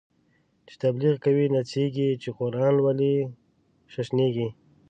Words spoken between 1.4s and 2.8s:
نڅیږی، چی قران